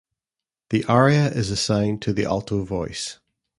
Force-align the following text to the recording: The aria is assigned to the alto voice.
The 0.71 0.83
aria 0.85 1.29
is 1.31 1.51
assigned 1.51 2.01
to 2.01 2.11
the 2.11 2.25
alto 2.25 2.63
voice. 2.63 3.19